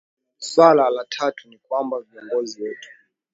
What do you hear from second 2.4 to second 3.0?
wetu